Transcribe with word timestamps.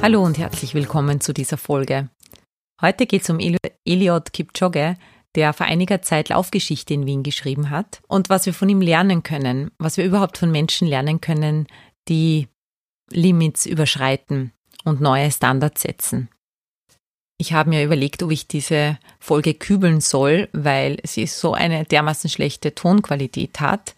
Hallo 0.00 0.22
und 0.24 0.38
herzlich 0.38 0.74
willkommen 0.74 1.20
zu 1.20 1.34
dieser 1.34 1.58
Folge. 1.58 2.08
Heute 2.80 3.04
geht 3.06 3.22
es 3.22 3.30
um 3.30 3.40
Eliot 3.84 4.32
Kipchoge, 4.32 4.96
der 5.34 5.52
vor 5.52 5.66
einiger 5.66 6.02
Zeit 6.02 6.28
Laufgeschichte 6.28 6.94
in 6.94 7.04
Wien 7.04 7.24
geschrieben 7.24 7.70
hat 7.70 8.00
und 8.06 8.30
was 8.30 8.46
wir 8.46 8.54
von 8.54 8.68
ihm 8.68 8.80
lernen 8.80 9.24
können, 9.24 9.72
was 9.78 9.96
wir 9.96 10.04
überhaupt 10.04 10.38
von 10.38 10.52
Menschen 10.52 10.86
lernen 10.86 11.20
können, 11.20 11.66
die 12.08 12.46
Limits 13.10 13.66
überschreiten 13.66 14.52
und 14.84 15.00
neue 15.00 15.32
Standards 15.32 15.82
setzen. 15.82 16.28
Ich 17.36 17.52
habe 17.52 17.70
mir 17.70 17.84
überlegt, 17.84 18.22
ob 18.22 18.30
ich 18.30 18.46
diese 18.46 18.98
Folge 19.18 19.54
kübeln 19.54 20.00
soll, 20.00 20.48
weil 20.52 20.98
sie 21.04 21.26
so 21.26 21.54
eine 21.54 21.84
dermaßen 21.84 22.30
schlechte 22.30 22.74
Tonqualität 22.74 23.60
hat. 23.60 23.96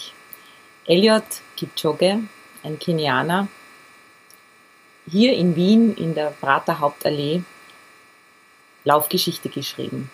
Elliot 0.86 1.24
Kipchoge, 1.56 2.20
ein 2.62 2.78
Kenianer, 2.78 3.48
hier 5.10 5.32
in 5.32 5.56
Wien 5.56 5.96
in 5.96 6.14
der 6.14 6.32
Prater 6.32 6.80
Hauptallee 6.80 7.42
Laufgeschichte 8.84 9.48
geschrieben. 9.48 10.10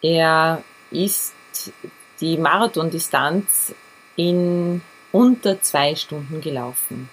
Er 0.00 0.62
ist 0.92 1.34
die 2.20 2.38
Marathondistanz 2.38 3.74
in 4.16 4.82
unter 5.12 5.60
zwei 5.60 5.94
Stunden 5.94 6.40
gelaufen. 6.40 7.08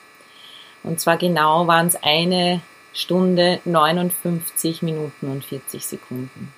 Und 0.84 1.00
zwar 1.00 1.18
genau 1.18 1.68
waren 1.68 1.88
es 1.88 2.02
eine 2.02 2.62
Stunde 2.94 3.60
59 3.66 4.82
Minuten 4.82 5.32
und 5.32 5.46
40 5.46 5.86
Sekunden. 5.86 6.54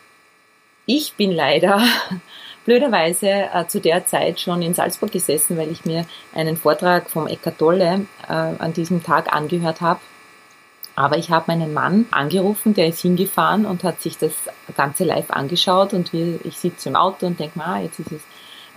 Ich 0.86 1.14
bin 1.14 1.32
leider 1.32 1.82
blöderweise 2.66 3.50
äh, 3.54 3.68
zu 3.68 3.80
der 3.80 4.06
Zeit 4.06 4.40
schon 4.40 4.62
in 4.62 4.74
Salzburg 4.74 5.12
gesessen, 5.12 5.58
weil 5.58 5.72
ich 5.72 5.86
mir 5.86 6.06
einen 6.34 6.58
Vortrag 6.58 7.10
vom 7.10 7.28
Eckart 7.28 7.58
Tolle 7.58 8.06
äh, 8.28 8.34
an 8.34 8.74
diesem 8.74 9.04
Tag 9.04 9.34
angehört 9.34 9.82
habe 9.82 10.00
aber 10.96 11.18
ich 11.18 11.32
habe 11.32 11.46
meinen 11.48 11.74
Mann 11.74 12.06
angerufen, 12.12 12.74
der 12.74 12.88
ist 12.88 13.00
hingefahren 13.00 13.66
und 13.66 13.84
hat 13.84 14.02
sich 14.02 14.18
das 14.18 14.34
Ganze 14.78 15.04
live 15.04 15.32
angeschaut 15.32 15.94
und 15.94 16.14
wir, 16.14 16.40
ich 16.44 16.58
sitze 16.58 16.90
im 16.90 16.96
Auto 16.96 17.26
und 17.26 17.40
denke, 17.40 17.60
ah, 17.62 17.80
jetzt 17.80 18.00
ist 18.00 18.12
es 18.12 18.22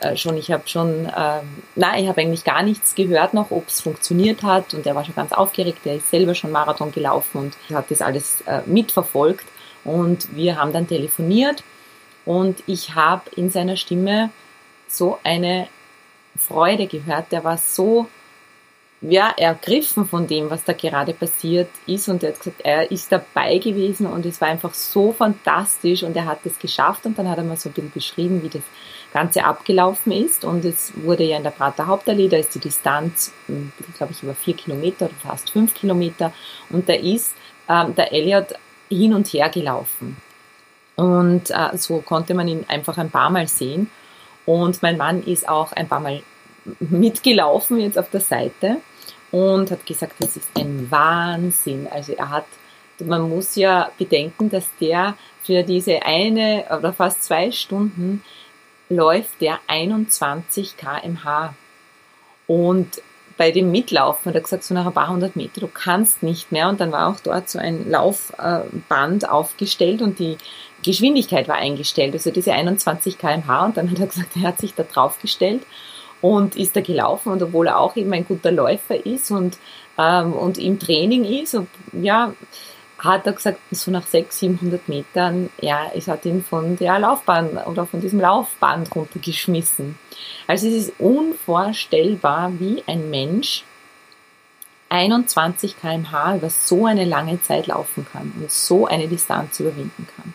äh, 0.00 0.16
schon, 0.16 0.36
ich 0.36 0.50
habe 0.52 0.66
schon, 0.66 1.06
äh, 1.06 1.40
nein, 1.74 2.02
ich 2.02 2.08
habe 2.08 2.20
eigentlich 2.20 2.44
gar 2.44 2.62
nichts 2.62 2.94
gehört 2.94 3.34
noch, 3.34 3.50
ob 3.50 3.68
es 3.68 3.80
funktioniert 3.80 4.42
hat. 4.42 4.74
Und 4.74 4.86
er 4.86 4.94
war 4.94 5.04
schon 5.04 5.14
ganz 5.14 5.32
aufgeregt, 5.32 5.84
der 5.84 5.96
ist 5.96 6.10
selber 6.10 6.34
schon 6.34 6.50
Marathon 6.50 6.92
gelaufen 6.92 7.38
und 7.38 7.56
hat 7.74 7.90
das 7.90 8.02
alles 8.02 8.42
äh, 8.42 8.60
mitverfolgt. 8.66 9.46
Und 9.84 10.34
wir 10.34 10.58
haben 10.58 10.72
dann 10.72 10.86
telefoniert. 10.86 11.62
Und 12.24 12.62
ich 12.66 12.94
habe 12.94 13.30
in 13.36 13.50
seiner 13.50 13.76
Stimme 13.76 14.30
so 14.88 15.18
eine 15.22 15.68
Freude 16.36 16.86
gehört, 16.86 17.32
der 17.32 17.44
war 17.44 17.56
so 17.56 18.06
ja, 19.00 19.32
ergriffen 19.36 20.06
von 20.06 20.26
dem, 20.26 20.50
was 20.50 20.64
da 20.64 20.72
gerade 20.72 21.12
passiert 21.12 21.68
ist. 21.86 22.08
Und 22.08 22.22
er 22.22 22.30
hat 22.30 22.38
gesagt, 22.38 22.60
er 22.64 22.90
ist 22.90 23.12
dabei 23.12 23.58
gewesen. 23.58 24.06
Und 24.06 24.26
es 24.26 24.40
war 24.40 24.48
einfach 24.48 24.74
so 24.74 25.12
fantastisch. 25.12 26.02
Und 26.02 26.16
er 26.16 26.24
hat 26.24 26.40
es 26.44 26.58
geschafft. 26.58 27.06
Und 27.06 27.18
dann 27.18 27.28
hat 27.28 27.38
er 27.38 27.44
mal 27.44 27.56
so 27.56 27.68
ein 27.68 27.72
bisschen 27.72 27.92
beschrieben, 27.92 28.42
wie 28.42 28.48
das 28.48 28.62
Ganze 29.12 29.44
abgelaufen 29.44 30.12
ist. 30.12 30.44
Und 30.44 30.64
es 30.64 30.92
wurde 30.96 31.24
ja 31.24 31.36
in 31.36 31.42
der 31.42 31.50
Prater 31.50 31.86
Hauptallee, 31.86 32.28
da 32.28 32.36
ist 32.36 32.54
die 32.54 32.60
Distanz, 32.60 33.32
hm, 33.46 33.72
glaube 33.96 34.12
ich, 34.12 34.22
über 34.22 34.34
vier 34.34 34.54
Kilometer 34.54 35.06
oder 35.06 35.14
fast 35.22 35.50
fünf 35.50 35.74
Kilometer. 35.74 36.32
Und 36.70 36.88
da 36.88 36.94
ist 36.94 37.34
ähm, 37.68 37.94
der 37.94 38.12
Elliot 38.12 38.54
hin 38.88 39.14
und 39.14 39.26
her 39.28 39.48
gelaufen. 39.48 40.16
Und 40.96 41.50
äh, 41.50 41.76
so 41.76 41.98
konnte 41.98 42.34
man 42.34 42.48
ihn 42.48 42.64
einfach 42.68 42.98
ein 42.98 43.10
paar 43.10 43.30
Mal 43.30 43.48
sehen. 43.48 43.90
Und 44.44 44.82
mein 44.82 44.96
Mann 44.96 45.22
ist 45.22 45.48
auch 45.48 45.72
ein 45.72 45.88
paar 45.88 46.00
Mal 46.00 46.22
mitgelaufen 46.80 47.78
jetzt 47.78 47.98
auf 47.98 48.10
der 48.10 48.20
Seite 48.20 48.78
und 49.30 49.70
hat 49.70 49.84
gesagt, 49.86 50.14
das 50.20 50.36
ist 50.36 50.48
ein 50.56 50.86
Wahnsinn. 50.90 51.86
Also 51.90 52.12
er 52.12 52.30
hat, 52.30 52.46
man 53.04 53.28
muss 53.28 53.56
ja 53.56 53.90
bedenken, 53.98 54.50
dass 54.50 54.68
der 54.80 55.16
für 55.42 55.62
diese 55.62 56.02
eine 56.02 56.64
oder 56.76 56.92
fast 56.92 57.24
zwei 57.24 57.50
Stunden 57.50 58.22
läuft 58.88 59.40
der 59.40 59.58
21 59.66 60.76
kmh. 60.76 61.54
Und 62.46 63.02
bei 63.36 63.50
dem 63.50 63.70
Mitlaufen 63.70 64.30
hat 64.30 64.34
er 64.34 64.40
gesagt, 64.40 64.64
so 64.64 64.72
nach 64.72 64.86
ein 64.86 64.92
paar 64.92 65.10
hundert 65.10 65.36
Meter, 65.36 65.60
du 65.60 65.68
kannst 65.68 66.22
nicht 66.22 66.52
mehr. 66.52 66.68
Und 66.68 66.80
dann 66.80 66.92
war 66.92 67.08
auch 67.08 67.20
dort 67.20 67.50
so 67.50 67.58
ein 67.58 67.90
Laufband 67.90 69.28
aufgestellt 69.28 70.00
und 70.02 70.18
die 70.18 70.38
Geschwindigkeit 70.82 71.48
war 71.48 71.56
eingestellt, 71.56 72.14
also 72.14 72.30
diese 72.30 72.52
21 72.52 73.18
kmh. 73.18 73.66
Und 73.66 73.76
dann 73.76 73.90
hat 73.90 73.98
er 73.98 74.06
gesagt, 74.06 74.36
er 74.36 74.48
hat 74.48 74.58
sich 74.58 74.74
da 74.74 74.84
draufgestellt 74.84 75.62
und 76.22 76.56
ist 76.56 76.76
da 76.76 76.80
gelaufen 76.80 77.32
und 77.32 77.42
obwohl 77.42 77.66
er 77.66 77.78
auch 77.78 77.96
eben 77.96 78.12
ein 78.12 78.26
guter 78.26 78.50
Läufer 78.50 79.04
ist 79.04 79.30
und, 79.30 79.58
ähm, 79.98 80.32
und 80.32 80.58
im 80.58 80.78
Training 80.78 81.24
ist 81.24 81.54
und 81.54 81.68
ja, 81.92 82.32
hat 82.98 83.26
er 83.26 83.32
gesagt, 83.32 83.58
so 83.70 83.90
nach 83.90 84.06
600, 84.06 84.32
700 84.32 84.88
Metern, 84.88 85.50
ja, 85.60 85.90
es 85.94 86.08
hat 86.08 86.24
ihn 86.24 86.42
von 86.42 86.76
der 86.76 86.98
Laufbahn 86.98 87.58
oder 87.58 87.86
von 87.86 88.00
diesem 88.00 88.20
Laufband 88.20 88.94
runtergeschmissen. 88.94 89.98
Also 90.46 90.66
es 90.66 90.74
ist 90.74 90.92
unvorstellbar, 90.98 92.52
wie 92.58 92.82
ein 92.86 93.10
Mensch 93.10 93.64
21 94.88 95.78
kmh 95.80 96.36
über 96.36 96.48
so 96.48 96.86
eine 96.86 97.04
lange 97.04 97.42
Zeit 97.42 97.66
laufen 97.66 98.06
kann 98.10 98.32
und 98.40 98.50
so 98.50 98.86
eine 98.86 99.08
Distanz 99.08 99.60
überwinden 99.60 100.06
kann. 100.16 100.32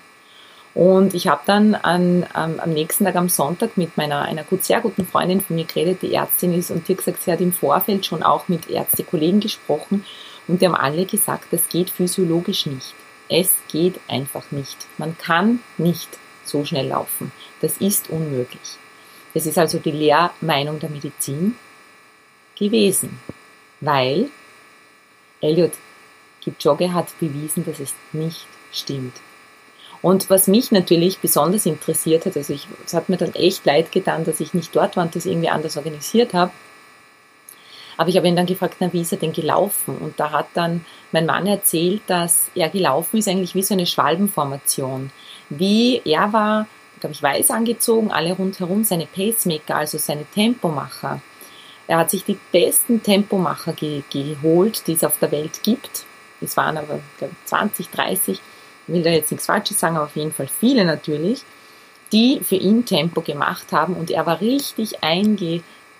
Und 0.73 1.13
ich 1.13 1.27
habe 1.27 1.41
dann 1.45 1.75
an, 1.75 2.25
ähm, 2.37 2.59
am 2.59 2.69
nächsten 2.69 3.03
Tag 3.03 3.15
am 3.15 3.27
Sonntag 3.27 3.75
mit 3.75 3.97
meiner 3.97 4.21
einer 4.21 4.43
gut, 4.43 4.63
sehr 4.63 4.79
guten 4.79 5.05
Freundin 5.05 5.41
von 5.41 5.57
mir 5.57 5.65
geredet, 5.65 6.01
die 6.01 6.13
Ärztin 6.13 6.53
ist, 6.53 6.71
und 6.71 6.87
die 6.87 6.93
hat 6.93 6.99
gesagt, 6.99 7.23
sie 7.23 7.31
hat 7.31 7.41
im 7.41 7.51
Vorfeld 7.51 8.05
schon 8.05 8.23
auch 8.23 8.47
mit 8.47 8.69
Ärztekollegen 8.69 9.41
gesprochen 9.41 10.05
und 10.47 10.61
die 10.61 10.67
haben 10.67 10.75
alle 10.75 11.05
gesagt, 11.05 11.47
das 11.51 11.69
geht 11.69 11.89
physiologisch 11.89 12.65
nicht. 12.65 12.93
Es 13.29 13.51
geht 13.69 13.99
einfach 14.07 14.51
nicht. 14.51 14.77
Man 14.97 15.17
kann 15.17 15.61
nicht 15.77 16.09
so 16.43 16.65
schnell 16.65 16.87
laufen. 16.87 17.31
Das 17.61 17.77
ist 17.77 18.09
unmöglich. 18.09 18.77
Das 19.33 19.45
ist 19.45 19.57
also 19.57 19.79
die 19.79 19.91
Lehrmeinung 19.91 20.79
der 20.79 20.89
Medizin 20.89 21.55
gewesen, 22.57 23.19
weil 23.79 24.29
Elliot 25.39 25.73
Kipchoge 26.41 26.93
hat 26.93 27.17
bewiesen, 27.19 27.63
dass 27.65 27.79
es 27.79 27.93
nicht 28.11 28.45
stimmt. 28.71 29.13
Und 30.01 30.29
was 30.29 30.47
mich 30.47 30.71
natürlich 30.71 31.19
besonders 31.19 31.65
interessiert 31.65 32.25
hat, 32.25 32.35
also 32.35 32.53
ich, 32.53 32.67
es 32.85 32.93
hat 32.93 33.09
mir 33.09 33.17
dann 33.17 33.33
echt 33.35 33.65
leid 33.65 33.91
getan, 33.91 34.25
dass 34.25 34.39
ich 34.39 34.53
nicht 34.53 34.75
dort 34.75 34.97
war 34.97 35.03
und 35.03 35.15
das 35.15 35.25
irgendwie 35.25 35.49
anders 35.49 35.77
organisiert 35.77 36.33
habe. 36.33 36.51
Aber 38.01 38.09
ich 38.09 38.17
habe 38.17 38.27
ihn 38.27 38.35
dann 38.35 38.47
gefragt, 38.47 38.77
na, 38.79 38.91
wie 38.91 39.01
ist 39.01 39.11
er 39.11 39.19
denn 39.19 39.31
gelaufen? 39.31 39.95
Und 39.95 40.19
da 40.19 40.31
hat 40.31 40.47
dann 40.55 40.83
mein 41.11 41.27
Mann 41.27 41.45
erzählt, 41.45 42.01
dass 42.07 42.49
er 42.55 42.67
gelaufen 42.69 43.17
ist 43.17 43.27
eigentlich 43.27 43.53
wie 43.53 43.61
so 43.61 43.75
eine 43.75 43.85
Schwalbenformation. 43.85 45.11
Wie 45.51 46.01
er 46.03 46.33
war, 46.33 46.65
glaube 46.99 47.13
ich, 47.13 47.21
weiß 47.21 47.51
angezogen, 47.51 48.11
alle 48.11 48.33
rundherum 48.33 48.85
seine 48.85 49.05
Pacemaker, 49.05 49.75
also 49.75 49.99
seine 49.99 50.25
Tempomacher. 50.25 51.21
Er 51.85 51.99
hat 51.99 52.09
sich 52.09 52.23
die 52.23 52.39
besten 52.51 53.03
Tempomacher 53.03 53.73
ge 53.73 54.01
geholt, 54.09 54.87
die 54.87 54.93
es 54.93 55.03
auf 55.03 55.19
der 55.19 55.31
Welt 55.31 55.61
gibt. 55.61 56.05
Es 56.41 56.57
waren 56.57 56.77
aber 56.77 57.01
glaube, 57.19 57.35
20, 57.45 57.91
30 57.91 58.41
ich 58.87 58.93
will 58.95 59.03
da 59.03 59.11
jetzt 59.11 59.29
nichts 59.29 59.45
Falsches 59.45 59.79
sagen, 59.79 59.95
aber 59.95 60.05
auf 60.05 60.15
jeden 60.15 60.33
Fall 60.33 60.47
viele 60.47 60.85
natürlich, 60.85 61.43
die 62.11 62.41
für 62.43 62.55
ihn 62.55 62.83
Tempo 62.83 63.21
gemacht 63.21 63.71
haben 63.71 63.93
und 63.93 64.09
er 64.09 64.25
war 64.25 64.41
richtig 64.41 65.03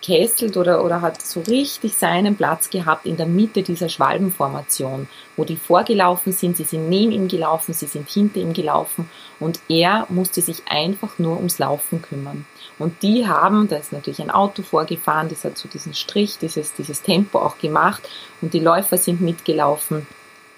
eingekesselt 0.02 0.58
oder, 0.58 0.84
oder 0.84 1.02
hat 1.02 1.22
so 1.22 1.42
richtig 1.42 1.96
seinen 1.96 2.36
Platz 2.36 2.70
gehabt 2.70 3.06
in 3.06 3.18
der 3.18 3.26
Mitte 3.26 3.64
dieser 3.64 3.90
Schwalbenformation, 3.90 5.08
wo 5.38 5.44
die 5.44 5.56
vorgelaufen 5.56 6.34
sind, 6.34 6.58
sie 6.58 6.64
sind 6.64 6.90
neben 6.90 7.12
ihm 7.12 7.28
gelaufen, 7.28 7.74
sie 7.74 7.86
sind 7.86 8.10
hinter 8.10 8.40
ihm 8.40 8.54
gelaufen 8.54 9.10
und 9.40 9.60
er 9.70 10.06
musste 10.10 10.42
sich 10.42 10.64
einfach 10.68 11.20
nur 11.20 11.38
ums 11.38 11.60
Laufen 11.60 12.02
kümmern. 12.02 12.46
Und 12.80 13.04
die 13.04 13.28
haben, 13.28 13.68
da 13.68 13.78
ist 13.78 13.94
natürlich 13.94 14.22
ein 14.22 14.32
Auto 14.32 14.64
vorgefahren, 14.64 15.30
das 15.30 15.44
hat 15.44 15.58
so 15.58 15.70
diesen 15.70 15.94
Strich, 15.94 16.38
dieses, 16.40 16.74
dieses 16.74 17.02
Tempo 17.02 17.40
auch 17.40 17.58
gemacht 17.58 18.08
und 18.42 18.54
die 18.54 18.60
Läufer 18.60 18.98
sind 18.98 19.22
mitgelaufen 19.22 20.08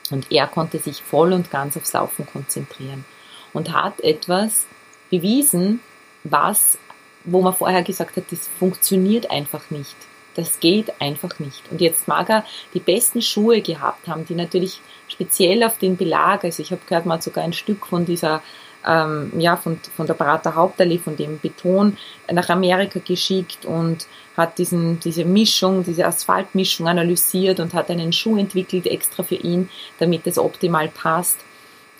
und 0.10 0.32
er 0.32 0.48
konnte 0.48 0.80
sich 0.80 1.02
voll 1.02 1.34
und 1.34 1.52
ganz 1.52 1.78
aufs 1.78 1.94
Laufen 1.94 2.26
konzentrieren 2.26 3.06
und 3.52 3.74
hat 3.74 4.00
etwas 4.02 4.66
bewiesen, 5.10 5.80
was, 6.24 6.78
wo 7.24 7.42
man 7.42 7.54
vorher 7.54 7.84
gesagt 7.84 8.18
hat, 8.18 8.26
das 8.32 8.50
funktioniert 8.60 9.32
einfach 9.32 9.70
nicht. 9.70 9.96
Das 10.36 10.60
geht 10.60 11.00
einfach 11.00 11.40
nicht. 11.40 11.62
Und 11.72 11.80
jetzt 11.80 12.08
mag 12.08 12.30
er 12.30 12.44
die 12.74 12.80
besten 12.80 13.22
Schuhe 13.22 13.62
gehabt 13.62 14.08
haben, 14.08 14.26
die 14.26 14.36
natürlich 14.36 14.82
speziell 15.08 15.64
auf 15.64 15.78
den 15.78 15.96
Belag, 15.96 16.44
also 16.44 16.64
ich 16.64 16.72
habe 16.72 16.82
gehört, 16.88 17.06
man 17.06 17.18
hat 17.18 17.24
sogar 17.24 17.44
ein 17.44 17.54
Stück 17.54 17.86
von 17.86 18.06
dieser 18.06 18.42
ähm, 18.86 19.32
ja, 19.38 19.56
von, 19.56 19.80
von 19.96 20.08
der 20.08 20.14
Prater 20.14 20.56
Hauptallee, 20.56 20.98
von 20.98 21.16
dem 21.16 21.40
Beton 21.40 21.98
nach 22.32 22.50
Amerika 22.50 23.00
geschickt 23.00 23.66
und 23.66 24.08
hat 24.36 24.58
diesen, 24.58 25.00
diese 25.00 25.26
Mischung, 25.26 25.84
diese 25.84 26.06
Asphaltmischung 26.06 26.88
analysiert 26.88 27.60
und 27.60 27.74
hat 27.74 27.90
einen 27.90 28.12
Schuh 28.12 28.38
entwickelt 28.38 28.88
extra 28.88 29.24
für 29.24 29.36
ihn, 29.36 29.70
damit 30.00 30.28
es 30.28 30.38
optimal 30.38 30.90
passt. 30.90 31.40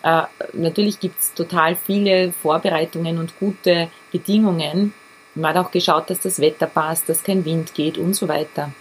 Äh, 0.04 0.24
natürlich 0.54 1.00
gibt's 1.00 1.34
total 1.34 1.76
viele 1.76 2.34
Vorbereitungen 2.34 3.18
und 3.18 3.40
gute 3.40 3.90
Bedingungen. 4.12 4.94
Man 5.36 5.56
hat 5.56 5.66
auch 5.66 5.72
geschaut, 5.72 6.10
dass 6.10 6.20
das 6.20 6.40
Wetter 6.40 6.68
passt, 6.68 7.10
dass 7.10 7.24
kein 7.24 7.46
Wind 7.46 7.74
geht 7.74 7.98
und 7.98 8.14
so 8.16 8.28
weiter. 8.28 8.72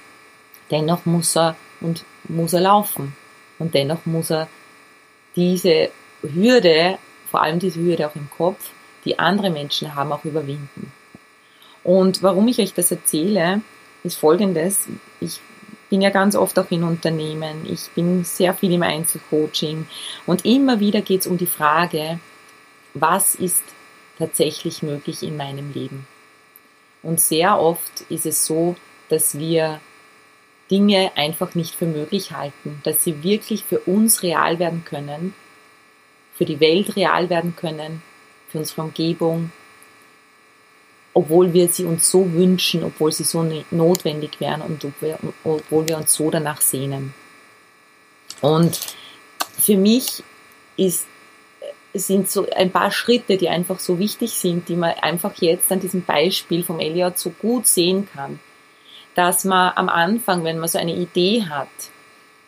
Dennoch 0.70 1.06
muss 1.06 1.36
er 1.36 1.56
und 1.80 2.04
muss 2.24 2.52
er 2.52 2.60
laufen. 2.60 3.16
Und 3.58 3.74
dennoch 3.74 4.04
muss 4.06 4.30
er 4.30 4.48
diese 5.34 5.90
Hürde 6.22 6.98
vor 7.32 7.42
allem 7.42 7.58
diese 7.58 7.80
Hürde 7.80 8.06
auch 8.06 8.14
im 8.14 8.28
Kopf, 8.30 8.70
die 9.06 9.18
andere 9.18 9.48
Menschen 9.48 9.94
haben, 9.94 10.12
auch 10.12 10.24
überwinden. 10.24 10.92
Und 11.82 12.22
warum 12.22 12.46
ich 12.46 12.60
euch 12.60 12.74
das 12.74 12.92
erzähle, 12.92 13.62
ist 14.04 14.16
folgendes. 14.16 14.86
Ich 15.18 15.40
bin 15.88 16.02
ja 16.02 16.10
ganz 16.10 16.36
oft 16.36 16.58
auch 16.58 16.70
in 16.70 16.84
Unternehmen, 16.84 17.66
ich 17.66 17.88
bin 17.94 18.22
sehr 18.24 18.54
viel 18.54 18.72
im 18.72 18.82
Einzelcoaching 18.82 19.86
und 20.26 20.44
immer 20.44 20.78
wieder 20.78 21.00
geht 21.00 21.22
es 21.22 21.26
um 21.26 21.38
die 21.38 21.46
Frage, 21.46 22.20
was 22.94 23.34
ist 23.34 23.64
tatsächlich 24.18 24.82
möglich 24.82 25.22
in 25.22 25.36
meinem 25.36 25.72
Leben? 25.72 26.06
Und 27.02 27.20
sehr 27.20 27.58
oft 27.58 28.02
ist 28.08 28.26
es 28.26 28.46
so, 28.46 28.76
dass 29.08 29.38
wir 29.38 29.80
Dinge 30.70 31.12
einfach 31.16 31.54
nicht 31.54 31.74
für 31.74 31.86
möglich 31.86 32.32
halten, 32.32 32.80
dass 32.84 33.04
sie 33.04 33.22
wirklich 33.22 33.64
für 33.64 33.80
uns 33.80 34.22
real 34.22 34.58
werden 34.58 34.84
können 34.84 35.34
für 36.34 36.44
die 36.44 36.60
Welt 36.60 36.96
real 36.96 37.30
werden 37.30 37.54
können, 37.56 38.02
für 38.48 38.58
unsere 38.58 38.82
Umgebung, 38.82 39.52
obwohl 41.14 41.52
wir 41.52 41.68
sie 41.68 41.84
uns 41.84 42.10
so 42.10 42.32
wünschen, 42.32 42.82
obwohl 42.84 43.12
sie 43.12 43.24
so 43.24 43.46
notwendig 43.70 44.40
wären 44.40 44.62
und 44.62 44.84
obwohl 45.44 45.88
wir 45.88 45.96
uns 45.96 46.14
so 46.14 46.30
danach 46.30 46.60
sehnen. 46.60 47.14
Und 48.40 48.80
für 49.58 49.76
mich 49.76 50.24
ist, 50.76 51.06
sind 51.94 52.30
so 52.30 52.48
ein 52.50 52.70
paar 52.70 52.90
Schritte, 52.90 53.36
die 53.36 53.48
einfach 53.48 53.78
so 53.78 53.98
wichtig 53.98 54.32
sind, 54.32 54.68
die 54.68 54.76
man 54.76 54.92
einfach 55.00 55.34
jetzt 55.36 55.70
an 55.70 55.80
diesem 55.80 56.04
Beispiel 56.04 56.64
vom 56.64 56.80
Elliot 56.80 57.18
so 57.18 57.30
gut 57.30 57.66
sehen 57.66 58.08
kann, 58.12 58.40
dass 59.14 59.44
man 59.44 59.72
am 59.76 59.88
Anfang, 59.88 60.44
wenn 60.44 60.58
man 60.58 60.68
so 60.68 60.78
eine 60.78 60.94
Idee 60.94 61.44
hat, 61.48 61.68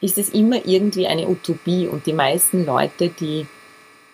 ist 0.00 0.18
es 0.18 0.30
immer 0.30 0.64
irgendwie 0.66 1.06
eine 1.06 1.28
Utopie 1.28 1.86
und 1.88 2.06
die 2.06 2.12
meisten 2.12 2.64
Leute, 2.64 3.08
die 3.08 3.46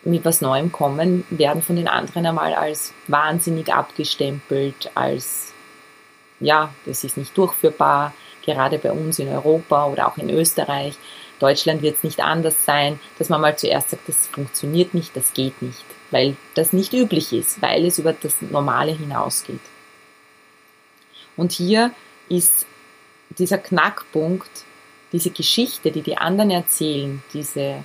mit 0.02 0.24
was 0.24 0.40
Neuem 0.40 0.72
kommen, 0.72 1.24
werden 1.30 1.62
von 1.62 1.76
den 1.76 1.88
anderen 1.88 2.26
einmal 2.26 2.54
als 2.54 2.92
wahnsinnig 3.06 3.72
abgestempelt, 3.72 4.90
als 4.94 5.52
ja, 6.40 6.72
das 6.86 7.04
ist 7.04 7.18
nicht 7.18 7.36
durchführbar, 7.36 8.14
gerade 8.44 8.78
bei 8.78 8.92
uns 8.92 9.18
in 9.18 9.28
Europa 9.28 9.86
oder 9.86 10.08
auch 10.08 10.16
in 10.16 10.30
Österreich. 10.30 10.96
Deutschland 11.40 11.82
wird 11.82 11.96
es 11.96 12.04
nicht 12.04 12.20
anders 12.20 12.64
sein, 12.64 13.00
dass 13.18 13.28
man 13.30 13.40
mal 13.40 13.58
zuerst 13.58 13.90
sagt, 13.90 14.08
das 14.08 14.28
funktioniert 14.28 14.94
nicht, 14.94 15.16
das 15.16 15.32
geht 15.32 15.60
nicht, 15.62 15.84
weil 16.10 16.36
das 16.54 16.72
nicht 16.72 16.92
üblich 16.92 17.32
ist, 17.32 17.60
weil 17.60 17.84
es 17.86 17.98
über 17.98 18.12
das 18.12 18.40
Normale 18.42 18.92
hinausgeht. 18.92 19.60
Und 21.36 21.52
hier 21.52 21.92
ist 22.28 22.66
dieser 23.30 23.58
Knackpunkt, 23.58 24.50
diese 25.12 25.30
Geschichte, 25.30 25.90
die 25.90 26.02
die 26.02 26.18
anderen 26.18 26.50
erzählen, 26.50 27.22
diese 27.32 27.84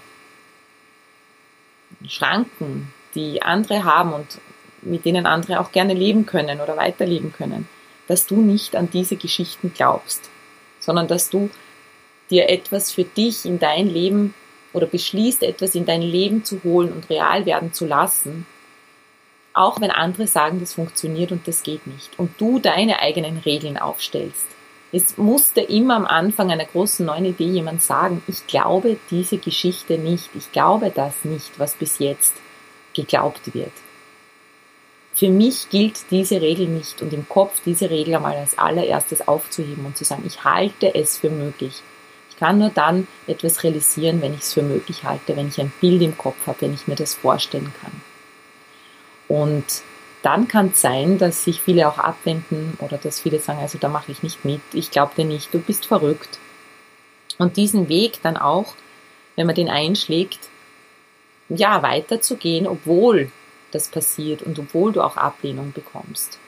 Schranken, 2.08 2.94
die 3.16 3.42
andere 3.42 3.86
haben 3.86 4.14
und 4.14 4.40
mit 4.82 5.06
denen 5.06 5.26
andere 5.26 5.60
auch 5.60 5.72
gerne 5.72 5.94
leben 5.94 6.26
können 6.26 6.60
oder 6.60 6.78
weiterleben 6.78 7.32
können, 7.32 7.68
dass 8.08 8.28
du 8.28 8.42
nicht 8.42 8.76
an 8.76 8.90
diese 8.92 9.16
Geschichten 9.16 9.74
glaubst, 9.74 10.30
sondern 10.80 11.08
dass 11.08 11.30
du 11.30 11.50
dir 12.30 12.50
etwas 12.50 12.92
für 12.92 13.04
dich 13.04 13.46
in 13.46 13.60
dein 13.60 13.88
Leben 13.88 14.34
oder 14.74 14.88
beschließt, 14.88 15.44
etwas 15.44 15.76
in 15.76 15.86
dein 15.86 16.02
Leben 16.02 16.44
zu 16.44 16.64
holen 16.64 16.92
und 16.92 17.10
real 17.10 17.46
werden 17.46 17.74
zu 17.74 17.86
lassen, 17.86 18.46
auch 19.54 19.80
wenn 19.80 19.92
andere 19.92 20.28
sagen, 20.28 20.60
das 20.60 20.74
funktioniert 20.74 21.32
und 21.32 21.48
das 21.48 21.64
geht 21.64 21.88
nicht, 21.88 22.20
und 22.20 22.32
du 22.40 22.60
deine 22.60 23.00
eigenen 23.00 23.38
Regeln 23.38 23.78
aufstellst. 23.78 24.46
Es 24.92 25.18
musste 25.18 25.62
immer 25.62 25.96
am 25.96 26.06
Anfang 26.06 26.52
einer 26.52 26.66
großen 26.66 27.06
neuen 27.06 27.26
Idee 27.26 27.48
jemand 27.48 27.82
sagen, 27.82 28.22
ich 28.28 28.48
glaube 28.48 28.98
diese 29.10 29.38
Geschichte 29.38 29.98
nicht, 29.98 30.30
ich 30.36 30.52
glaube 30.52 30.92
das 30.94 31.26
nicht, 31.26 31.58
was 31.58 31.74
bis 31.74 32.00
jetzt 32.00 32.36
geglaubt 32.94 33.54
wird. 33.54 33.72
Für 35.14 35.30
mich 35.30 35.70
gilt 35.70 36.12
diese 36.12 36.42
Regel 36.42 36.68
nicht 36.68 37.02
und 37.02 37.14
im 37.14 37.28
Kopf 37.28 37.62
diese 37.66 37.90
Regel 37.90 38.16
einmal 38.16 38.36
als 38.36 38.58
allererstes 38.58 39.28
aufzuheben 39.28 39.86
und 39.86 39.96
zu 39.96 40.04
sagen, 40.04 40.24
ich 40.26 40.44
halte 40.44 40.94
es 40.94 41.18
für 41.18 41.30
möglich. 41.30 41.82
Ich 42.36 42.40
kann 42.40 42.60
nur 42.60 42.70
dann 42.70 43.08
etwas 43.28 43.64
realisieren, 43.64 44.22
wenn 44.22 44.34
ich 44.34 44.42
es 44.42 44.54
für 44.54 44.62
möglich 44.62 45.06
halte, 45.06 45.38
wenn 45.38 45.48
ich 45.48 45.60
ein 45.62 45.72
Bild 45.80 46.02
im 46.02 46.18
Kopf 46.18 46.36
habe, 46.48 46.62
wenn 46.62 46.74
ich 46.74 46.86
mir 46.86 46.96
das 46.96 47.14
vorstellen 47.14 47.74
kann. 47.82 48.02
Und 49.28 49.64
dann 50.22 50.48
kann 50.48 50.72
es 50.74 50.82
sein, 50.82 51.18
dass 51.18 51.46
sich 51.46 51.62
viele 51.62 51.88
auch 51.88 51.98
abwenden 51.98 52.78
oder 52.80 52.98
dass 52.98 53.22
viele 53.22 53.40
sagen, 53.40 53.60
also 53.60 53.78
da 53.78 53.88
mache 53.88 54.12
ich 54.12 54.22
nicht 54.22 54.44
mit, 54.44 54.62
ich 54.74 54.92
glaube 54.92 55.14
dir 55.16 55.24
nicht, 55.24 55.54
du 55.54 55.60
bist 55.60 55.86
verrückt. 55.86 56.40
Und 57.38 57.58
diesen 57.58 57.88
Weg 57.88 58.20
dann 58.22 58.36
auch, 58.36 58.76
wenn 59.36 59.46
man 59.46 59.56
den 59.56 59.70
einschlägt, 59.70 60.40
ja, 61.48 61.84
weiterzugehen, 61.84 62.68
obwohl 62.68 63.32
das 63.72 63.88
passiert 63.88 64.42
und 64.42 64.58
obwohl 64.60 64.92
du 64.92 65.02
auch 65.02 65.16
Ablehnung 65.16 65.72
bekommst. 65.74 66.40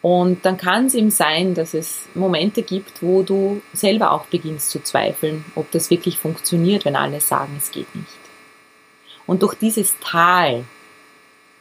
Und 0.00 0.44
dann 0.44 0.56
kann 0.56 0.86
es 0.86 0.94
eben 0.94 1.10
sein, 1.10 1.54
dass 1.54 1.74
es 1.74 2.06
Momente 2.14 2.62
gibt, 2.62 3.02
wo 3.02 3.22
du 3.22 3.60
selber 3.72 4.12
auch 4.12 4.26
beginnst 4.26 4.70
zu 4.70 4.80
zweifeln, 4.82 5.44
ob 5.56 5.70
das 5.72 5.90
wirklich 5.90 6.18
funktioniert, 6.18 6.84
wenn 6.84 6.94
alle 6.94 7.20
sagen, 7.20 7.54
es 7.58 7.70
geht 7.70 7.92
nicht. 7.94 8.06
Und 9.26 9.42
durch 9.42 9.54
dieses 9.54 9.96
Tal, 10.00 10.64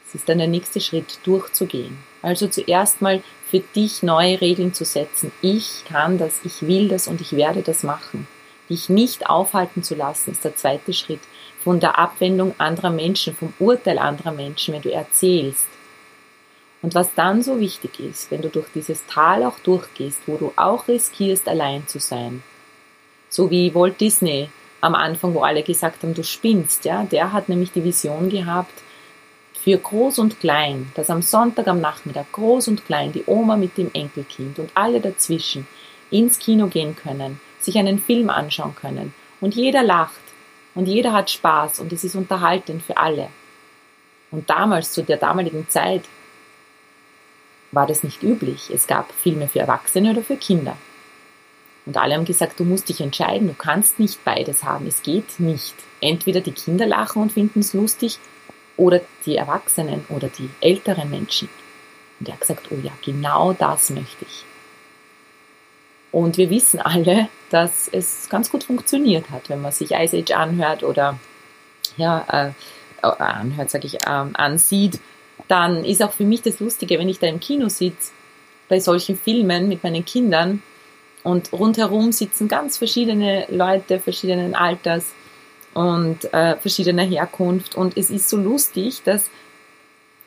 es 0.08 0.15
ist 0.15 0.29
dann 0.29 0.38
der 0.38 0.48
nächste 0.48 0.79
Schritt, 0.79 1.20
durchzugehen. 1.24 1.98
Also 2.22 2.48
zuerst 2.48 3.01
mal 3.01 3.24
für 3.50 3.60
dich 3.60 4.03
neue 4.03 4.39
Regeln 4.39 4.74
zu 4.74 4.86
setzen. 4.86 5.32
Ich 5.41 5.84
kann 5.86 6.17
das, 6.17 6.41
ich 6.44 6.62
will 6.67 6.88
das 6.88 7.08
und 7.08 7.22
ich 7.22 7.34
werde 7.34 7.63
das 7.63 7.84
machen. 7.84 8.27
Dich 8.70 8.89
nicht 8.89 9.29
aufhalten 9.29 9.82
zu 9.84 9.96
lassen, 9.96 10.32
ist 10.32 10.44
der 10.44 10.56
zweite 10.56 10.94
Schritt. 10.94 11.22
Von 11.63 11.79
der 11.79 11.98
Abwendung 11.98 12.53
anderer 12.58 12.89
Menschen, 12.89 13.36
vom 13.36 13.53
Urteil 13.60 13.98
anderer 13.98 14.32
Menschen, 14.32 14.74
wenn 14.74 14.82
du 14.82 14.91
erzählst. 14.91 15.65
Und 16.81 16.96
was 16.96 17.13
dann 17.15 17.41
so 17.41 17.60
wichtig 17.60 18.00
ist, 18.00 18.29
wenn 18.29 18.41
du 18.41 18.50
durch 18.50 18.67
dieses 18.74 19.05
Tal 19.07 19.43
auch 19.43 19.60
durchgehst, 19.60 20.22
wo 20.27 20.38
du 20.38 20.53
auch 20.55 20.88
riskierst, 20.88 21.48
allein 21.48 21.88
zu 21.88 22.00
sein. 22.00 22.43
So 23.29 23.50
wie 23.50 23.74
Walt 23.74 24.00
Disney 24.00 24.50
am 24.79 24.93
Anfang, 24.93 25.34
wo 25.34 25.41
alle 25.41 25.63
gesagt 25.63 26.03
haben, 26.03 26.13
du 26.13 26.24
spinnst, 26.24 26.86
ja, 26.86 27.03
der 27.03 27.34
hat 27.34 27.50
nämlich 27.50 27.72
die 27.72 27.84
Vision 27.84 28.29
gehabt, 28.29 28.84
für 29.67 29.77
groß 29.77 30.19
und 30.19 30.39
klein, 30.39 30.91
dass 30.96 31.10
am 31.10 31.22
Sonntag 31.22 31.67
am 31.67 31.81
Nachmittag 31.81 32.31
groß 32.31 32.69
und 32.69 32.86
klein 32.86 33.12
die 33.12 33.24
Oma 33.25 33.57
mit 33.57 33.77
dem 33.77 33.89
Enkelkind 33.93 34.60
und 34.60 34.72
alle 34.75 35.01
dazwischen 35.01 35.67
ins 36.10 36.39
Kino 36.39 36.67
gehen 36.67 36.96
können, 36.96 37.41
sich 37.60 37.77
einen 37.77 38.00
Film 38.00 38.29
anschauen 38.29 38.75
können 38.75 39.13
und 39.41 39.55
jeder 39.55 39.84
lacht 39.84 40.22
und 40.74 40.88
jeder 40.88 41.12
hat 41.12 41.29
Spaß 41.29 41.79
und 41.79 41.91
es 41.91 42.05
ist 42.05 42.15
unterhaltend 42.15 42.84
für 42.84 42.96
alle. 42.96 43.27
Und 44.31 44.50
damals, 44.50 44.93
zu 44.93 45.03
der 45.03 45.17
damaligen 45.17 45.67
Zeit, 45.69 46.03
war 47.71 47.88
das 47.88 48.03
nicht 48.03 48.24
üblich. 48.24 48.69
Es 48.74 48.88
gab 48.88 49.12
Filme 49.12 49.47
für 49.47 49.59
Erwachsene 49.59 50.12
oder 50.12 50.24
für 50.24 50.38
Kinder. 50.38 50.77
Und 51.86 51.97
alle 51.97 52.15
haben 52.15 52.25
gesagt, 52.25 52.59
du 52.59 52.65
musst 52.65 52.89
dich 52.89 53.00
entscheiden, 53.00 53.47
du 53.47 53.53
kannst 53.53 53.97
nicht 54.00 54.24
beides 54.25 54.63
haben, 54.63 54.88
es 54.88 55.03
geht 55.03 55.39
nicht. 55.39 55.74
Entweder 56.01 56.41
die 56.41 56.51
Kinder 56.51 56.86
lachen 56.86 57.21
und 57.21 57.31
finden 57.31 57.62
es 57.62 57.74
lustig 57.74 58.19
oder 58.75 59.01
die 59.25 59.38
Erwachsenen 59.38 60.05
oder 60.09 60.27
die 60.27 60.50
älteren 60.59 61.09
Menschen. 61.09 61.50
Und 62.19 62.27
er 62.27 62.33
hat 62.33 62.41
gesagt, 62.41 62.67
oh 62.71 62.77
ja, 62.83 62.91
genau 63.03 63.53
das 63.53 63.89
möchte 63.89 64.25
ich. 64.25 64.43
Und 66.12 66.38
wir 66.38 66.50
wissen 66.50 66.79
alle, 66.79 67.29
dass 67.50 67.88
es 67.88 68.27
ganz 68.29 68.50
gut 68.50 68.63
funktioniert 68.63 69.29
hat, 69.29 69.50
wenn 69.50 69.62
man 69.62 69.71
sich 69.71 69.91
Ice 69.91 70.17
Age 70.17 70.31
anhört 70.31 70.83
oder 70.83 71.17
ja, 71.95 72.25
äh, 72.29 72.51
äh 73.01 73.24
anhört, 73.24 73.69
sage 73.69 73.88
ich, 73.88 73.95
äh, 74.05 74.25
ansieht, 74.33 75.00
dann 75.48 75.86
ist 75.86 76.03
auch 76.03 76.12
für 76.12 76.25
mich 76.25 76.41
das 76.41 76.60
Lustige, 76.60 77.00
wenn 77.00 77.10
ich 77.10 77.20
da 77.20 77.27
im 77.27 77.39
Kino 77.39 77.70
sitze, 77.70 78.12
bei 78.70 78.79
solchen 78.79 79.17
Filmen 79.17 79.70
mit 79.70 79.84
meinen 79.84 80.03
Kindern 80.03 80.62
und 81.24 81.51
rundherum 81.53 82.12
sitzen 82.12 82.48
ganz 82.48 82.77
verschiedene 82.77 83.46
Leute 83.50 84.00
verschiedenen 84.00 84.56
Alters 84.56 85.13
und 85.74 86.34
äh, 86.34 86.58
verschiedener 86.58 87.03
Herkunft 87.03 87.75
und 87.75 87.98
es 87.98 88.10
ist 88.10 88.29
so 88.29 88.38
lustig, 88.38 89.03
dass 89.03 89.29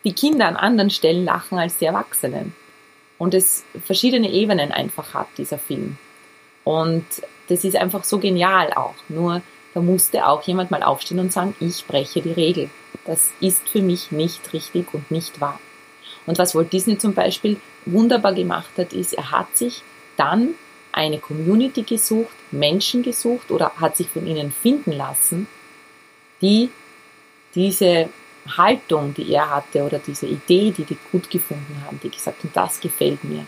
die 0.05 0.13
Kinder 0.13 0.47
an 0.47 0.57
anderen 0.57 0.91
Stellen 0.91 1.25
lachen 1.25 1.59
als 1.59 1.79
die 1.79 1.85
Erwachsenen 1.85 2.55
und 3.19 3.35
es 3.35 3.65
verschiedene 3.85 4.31
Ebenen 4.31 4.73
einfach 4.73 5.13
hat, 5.13 5.29
dieser 5.37 5.59
Film. 5.59 5.99
Und 6.65 7.05
das 7.49 7.65
ist 7.65 7.77
einfach 7.77 8.05
so 8.05 8.19
genial 8.19 8.73
auch. 8.75 8.95
Nur 9.09 9.43
da 9.75 9.81
musste 9.81 10.27
auch 10.27 10.43
jemand 10.43 10.71
mal 10.71 10.83
aufstehen 10.83 11.19
und 11.19 11.33
sagen, 11.33 11.55
ich 11.61 11.87
breche 11.87 12.23
die 12.23 12.33
Regel. 12.33 12.71
Das 13.05 13.31
ist 13.41 13.69
für 13.69 13.83
mich 13.83 14.13
nicht 14.13 14.53
richtig 14.53 14.93
und 14.93 15.11
nicht 15.11 15.41
wahr. 15.41 15.61
Und 16.27 16.39
was 16.39 16.55
Walt 16.55 16.73
Disney 16.73 16.99
zum 16.99 17.15
Beispiel 17.15 17.61
wunderbar 17.87 18.35
gemacht 18.35 18.71
hat, 18.77 18.93
ist, 18.93 19.15
er 19.15 19.31
hat 19.31 19.57
sich 19.57 19.83
dann 20.17 20.55
eine 20.93 21.19
Community 21.19 21.83
gesucht, 21.83 22.35
Menschen 22.51 23.03
gesucht 23.03 23.51
oder 23.51 23.73
hat 23.77 23.97
sich 23.97 24.09
von 24.09 24.27
ihnen 24.27 24.53
finden 24.53 24.93
lassen, 24.93 25.47
die 26.43 26.71
diese 27.55 28.09
Haltung, 28.57 29.15
die 29.15 29.33
er 29.33 29.51
hatte 29.51 29.83
oder 29.83 29.99
diese 29.99 30.27
Idee, 30.27 30.73
die 30.77 30.85
die 30.85 30.97
gut 31.13 31.31
gefunden 31.31 31.83
haben, 31.85 32.01
die 32.03 32.11
gesagt 32.11 32.43
haben, 32.43 32.51
das 32.55 32.81
gefällt 32.81 33.25
mir, 33.25 33.47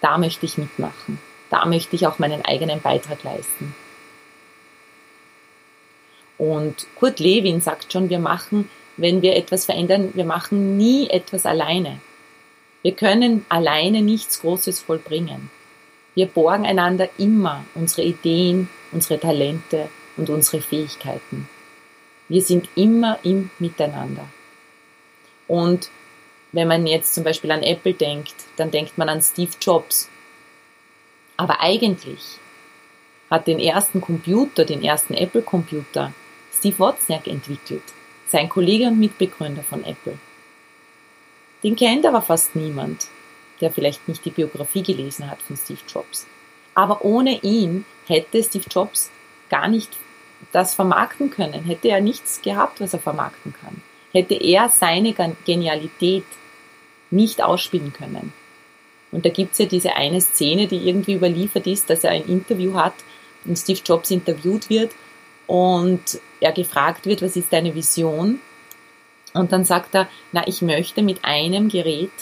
da 0.00 0.18
möchte 0.18 0.46
ich 0.46 0.58
mitmachen, 0.58 1.18
da 1.48 1.64
möchte 1.66 1.96
ich 1.96 2.06
auch 2.06 2.18
meinen 2.18 2.44
eigenen 2.44 2.80
Beitrag 2.80 3.22
leisten. 3.22 3.74
Und 6.40 6.86
Kurt 6.98 7.20
Lewin 7.20 7.60
sagt 7.60 7.92
schon, 7.92 8.08
wir 8.08 8.18
machen, 8.18 8.70
wenn 8.96 9.20
wir 9.20 9.36
etwas 9.36 9.66
verändern, 9.66 10.12
wir 10.14 10.24
machen 10.24 10.78
nie 10.78 11.10
etwas 11.10 11.44
alleine. 11.44 12.00
Wir 12.80 12.92
können 12.92 13.44
alleine 13.50 14.00
nichts 14.00 14.40
Großes 14.40 14.80
vollbringen. 14.80 15.50
Wir 16.14 16.24
borgen 16.24 16.64
einander 16.64 17.10
immer 17.18 17.66
unsere 17.74 18.04
Ideen, 18.04 18.70
unsere 18.90 19.20
Talente 19.20 19.90
und 20.16 20.30
unsere 20.30 20.62
Fähigkeiten. 20.62 21.46
Wir 22.30 22.40
sind 22.40 22.70
immer 22.74 23.18
im 23.22 23.50
Miteinander. 23.58 24.24
Und 25.46 25.90
wenn 26.52 26.68
man 26.68 26.86
jetzt 26.86 27.14
zum 27.14 27.22
Beispiel 27.22 27.50
an 27.50 27.62
Apple 27.62 27.92
denkt, 27.92 28.34
dann 28.56 28.70
denkt 28.70 28.96
man 28.96 29.10
an 29.10 29.20
Steve 29.20 29.52
Jobs. 29.60 30.08
Aber 31.36 31.60
eigentlich 31.60 32.38
hat 33.28 33.46
den 33.46 33.58
ersten 33.58 34.00
Computer, 34.00 34.64
den 34.64 34.82
ersten 34.82 35.12
Apple-Computer, 35.12 36.14
Steve 36.52 36.78
Wozniak 36.78 37.26
entwickelt, 37.26 37.82
sein 38.26 38.48
Kollege 38.48 38.86
und 38.86 38.98
Mitbegründer 38.98 39.62
von 39.62 39.84
Apple. 39.84 40.18
Den 41.62 41.76
kennt 41.76 42.06
aber 42.06 42.22
fast 42.22 42.56
niemand, 42.56 43.08
der 43.60 43.70
vielleicht 43.70 44.08
nicht 44.08 44.24
die 44.24 44.30
Biografie 44.30 44.82
gelesen 44.82 45.30
hat 45.30 45.42
von 45.42 45.56
Steve 45.56 45.80
Jobs. 45.88 46.26
Aber 46.74 47.04
ohne 47.04 47.42
ihn 47.42 47.84
hätte 48.06 48.42
Steve 48.42 48.64
Jobs 48.70 49.10
gar 49.48 49.68
nicht 49.68 49.90
das 50.52 50.74
vermarkten 50.74 51.30
können, 51.30 51.64
hätte 51.64 51.88
er 51.88 52.00
nichts 52.00 52.40
gehabt, 52.40 52.80
was 52.80 52.94
er 52.94 53.00
vermarkten 53.00 53.52
kann. 53.60 53.82
Hätte 54.12 54.34
er 54.34 54.68
seine 54.70 55.14
Genialität 55.44 56.24
nicht 57.10 57.42
ausspielen 57.42 57.92
können. 57.92 58.32
Und 59.12 59.26
da 59.26 59.30
gibt's 59.30 59.58
ja 59.58 59.66
diese 59.66 59.96
eine 59.96 60.20
Szene, 60.20 60.66
die 60.66 60.88
irgendwie 60.88 61.14
überliefert 61.14 61.66
ist, 61.66 61.90
dass 61.90 62.04
er 62.04 62.12
ein 62.12 62.26
Interview 62.26 62.74
hat 62.74 62.94
und 63.44 63.56
Steve 63.58 63.80
Jobs 63.84 64.10
interviewt 64.10 64.70
wird 64.70 64.92
und 65.50 66.20
er 66.38 66.52
gefragt 66.52 67.06
wird, 67.06 67.22
was 67.22 67.34
ist 67.34 67.52
deine 67.52 67.74
Vision? 67.74 68.40
Und 69.34 69.50
dann 69.50 69.64
sagt 69.64 69.96
er, 69.96 70.08
na, 70.30 70.46
ich 70.46 70.62
möchte 70.62 71.02
mit 71.02 71.24
einem 71.24 71.68
Gerät 71.68 72.12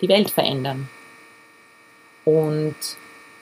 die 0.00 0.08
Welt 0.08 0.30
verändern. 0.30 0.88
Und 2.24 2.74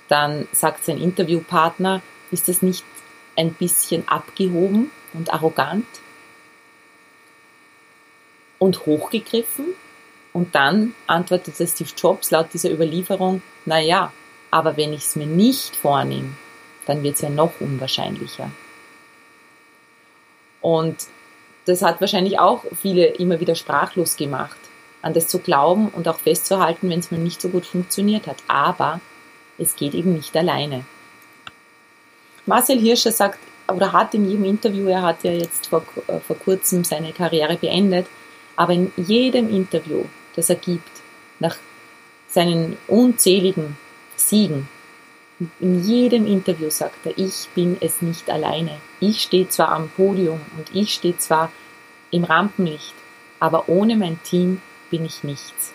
dann 0.08 0.48
sagt 0.50 0.84
sein 0.84 0.98
Interviewpartner, 1.00 2.02
ist 2.32 2.48
das 2.48 2.62
nicht 2.62 2.84
ein 3.36 3.54
bisschen 3.54 4.08
abgehoben 4.08 4.90
und 5.12 5.32
arrogant 5.32 5.86
und 8.58 8.86
hochgegriffen? 8.86 9.66
Und 10.32 10.56
dann 10.56 10.96
antwortete 11.06 11.64
Steve 11.64 11.90
Jobs 11.96 12.32
laut 12.32 12.52
dieser 12.52 12.72
Überlieferung, 12.72 13.40
na 13.66 13.78
ja, 13.78 14.12
aber 14.50 14.76
wenn 14.76 14.92
ich 14.92 15.02
es 15.02 15.14
mir 15.14 15.28
nicht 15.28 15.76
vornehme, 15.76 16.34
dann 16.86 17.04
wird 17.04 17.14
es 17.14 17.20
ja 17.20 17.30
noch 17.30 17.60
unwahrscheinlicher. 17.60 18.50
Und 20.62 20.96
das 21.66 21.82
hat 21.82 22.00
wahrscheinlich 22.00 22.38
auch 22.38 22.64
viele 22.80 23.06
immer 23.06 23.38
wieder 23.40 23.54
sprachlos 23.54 24.16
gemacht, 24.16 24.56
an 25.02 25.12
das 25.12 25.28
zu 25.28 25.40
glauben 25.40 25.88
und 25.88 26.08
auch 26.08 26.18
festzuhalten, 26.18 26.88
wenn 26.88 27.00
es 27.00 27.10
mal 27.10 27.18
nicht 27.18 27.40
so 27.40 27.48
gut 27.48 27.66
funktioniert 27.66 28.26
hat. 28.26 28.38
Aber 28.48 29.00
es 29.58 29.76
geht 29.76 29.94
eben 29.94 30.14
nicht 30.14 30.36
alleine. 30.36 30.84
Marcel 32.46 32.78
Hirscher 32.78 33.12
sagt 33.12 33.38
oder 33.68 33.92
hat 33.92 34.14
in 34.14 34.28
jedem 34.28 34.44
Interview, 34.44 34.88
er 34.88 35.02
hat 35.02 35.22
ja 35.22 35.32
jetzt 35.32 35.68
vor, 35.68 35.84
äh, 36.08 36.18
vor 36.18 36.36
kurzem 36.36 36.84
seine 36.84 37.12
Karriere 37.12 37.56
beendet, 37.56 38.06
aber 38.56 38.72
in 38.72 38.92
jedem 38.96 39.48
Interview, 39.54 40.04
das 40.34 40.50
er 40.50 40.56
gibt, 40.56 40.90
nach 41.38 41.56
seinen 42.28 42.76
unzähligen 42.88 43.76
Siegen, 44.16 44.68
in 45.60 45.82
jedem 45.84 46.26
Interview 46.26 46.70
sagt 46.70 47.06
er, 47.06 47.16
ich 47.16 47.48
bin 47.54 47.76
es 47.80 48.02
nicht 48.02 48.30
alleine. 48.30 48.78
Ich 49.00 49.22
stehe 49.22 49.48
zwar 49.48 49.70
am 49.72 49.88
Podium 49.90 50.40
und 50.56 50.74
ich 50.74 50.94
stehe 50.94 51.16
zwar 51.18 51.50
im 52.10 52.24
Rampenlicht, 52.24 52.94
aber 53.40 53.68
ohne 53.68 53.96
mein 53.96 54.22
Team 54.22 54.60
bin 54.90 55.04
ich 55.04 55.24
nichts. 55.24 55.72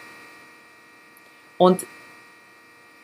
Und 1.58 1.86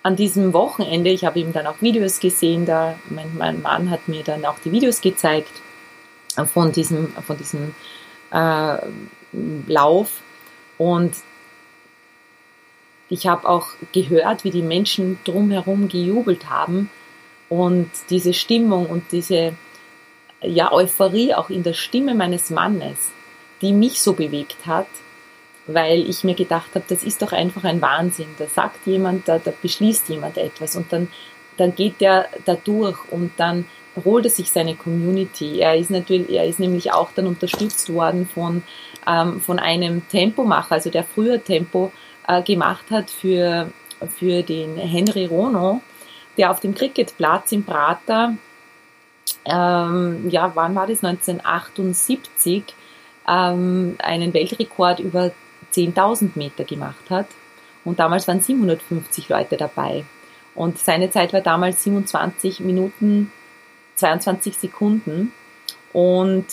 an 0.03 0.15
diesem 0.15 0.53
Wochenende, 0.53 1.09
ich 1.09 1.25
habe 1.25 1.39
ihm 1.39 1.53
dann 1.53 1.65
auch 1.65 1.81
Videos 1.81 2.19
gesehen, 2.19 2.65
da 2.65 2.95
mein, 3.09 3.35
mein 3.37 3.61
Mann 3.61 3.89
hat 3.89 4.07
mir 4.07 4.23
dann 4.23 4.45
auch 4.45 4.59
die 4.63 4.71
Videos 4.71 5.01
gezeigt 5.01 5.61
von 6.53 6.71
diesem, 6.71 7.13
von 7.25 7.37
diesem 7.37 7.73
äh, 8.31 8.77
Lauf 9.67 10.21
und 10.77 11.13
ich 13.13 13.27
habe 13.27 13.47
auch 13.47 13.67
gehört, 13.91 14.43
wie 14.43 14.49
die 14.49 14.63
Menschen 14.63 15.19
drumherum 15.23 15.87
gejubelt 15.87 16.49
haben 16.49 16.89
und 17.47 17.91
diese 18.09 18.33
Stimmung 18.33 18.87
und 18.87 19.11
diese 19.11 19.53
ja, 20.41 20.71
Euphorie 20.71 21.35
auch 21.35 21.51
in 21.51 21.61
der 21.61 21.73
Stimme 21.73 22.15
meines 22.15 22.49
Mannes, 22.49 23.11
die 23.61 23.71
mich 23.71 24.01
so 24.01 24.13
bewegt 24.13 24.65
hat, 24.65 24.87
weil 25.67 26.09
ich 26.09 26.23
mir 26.23 26.33
gedacht 26.33 26.71
habe, 26.73 26.85
das 26.87 27.03
ist 27.03 27.21
doch 27.21 27.33
einfach 27.33 27.63
ein 27.65 27.83
Wahnsinn. 27.83 28.29
Da 28.39 28.47
sagt 28.47 28.87
jemand, 28.87 29.27
da, 29.27 29.37
da 29.37 29.53
beschließt 29.61 30.09
jemand 30.09 30.39
etwas 30.39 30.75
und 30.75 30.91
dann, 30.91 31.07
dann 31.57 31.75
geht 31.75 32.01
der 32.01 32.25
da 32.45 32.55
durch 32.55 32.97
und 33.11 33.31
dann 33.37 33.65
holt 34.03 34.25
er 34.25 34.31
sich 34.31 34.49
seine 34.49 34.73
Community. 34.73 35.59
Er 35.59 35.77
ist 35.77 35.91
natürlich, 35.91 36.31
er 36.31 36.45
ist 36.45 36.59
nämlich 36.59 36.91
auch 36.91 37.11
dann 37.13 37.27
unterstützt 37.27 37.93
worden 37.93 38.27
von, 38.27 38.63
ähm, 39.07 39.39
von 39.39 39.59
einem 39.59 40.07
Tempomacher, 40.09 40.71
also 40.71 40.89
der 40.89 41.03
früher 41.03 41.41
Tempo 41.43 41.91
äh, 42.27 42.41
gemacht 42.41 42.85
hat 42.91 43.09
für, 43.09 43.71
für 44.17 44.43
den 44.43 44.77
Henry 44.77 45.25
Rono, 45.25 45.81
der 46.37 46.51
auf 46.51 46.59
dem 46.59 46.75
Cricketplatz 46.75 47.51
im 47.51 47.63
Prater, 47.63 48.35
ähm, 49.45 50.29
ja, 50.29 50.51
wann 50.55 50.75
war 50.75 50.87
das? 50.87 51.03
1978, 51.03 52.63
ähm, 53.27 53.95
einen 53.99 54.33
Weltrekord 54.33 54.99
über 54.99 55.31
10.000 55.73 56.31
Meter 56.35 56.63
gemacht 56.63 57.09
hat. 57.09 57.27
Und 57.83 57.99
damals 57.99 58.27
waren 58.27 58.41
750 58.41 59.29
Leute 59.29 59.57
dabei. 59.57 60.05
Und 60.55 60.77
seine 60.79 61.09
Zeit 61.09 61.33
war 61.33 61.41
damals 61.41 61.83
27 61.83 62.59
Minuten 62.61 63.31
22 63.95 64.57
Sekunden. 64.57 65.33
Und 65.91 66.45